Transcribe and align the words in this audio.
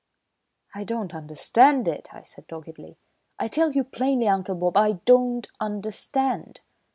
"I 0.73 0.83
don't 0.83 1.13
understand 1.13 1.87
it," 1.87 2.09
I 2.11 2.23
said 2.23 2.47
doggedly. 2.47 2.97
"I 3.37 3.47
tell 3.47 3.71
you 3.73 3.83
plainly, 3.83 4.27
Uncle 4.27 4.55
Bob, 4.55 4.75
I 4.75 4.93
don't 5.05 5.45
understand. 5.59 6.61